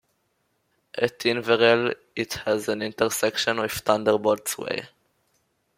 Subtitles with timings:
[0.97, 4.87] At Inverell it has an intersection with Thunderbolts Way.